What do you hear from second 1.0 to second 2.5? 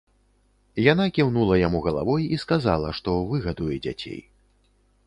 кіўнула яму галавой і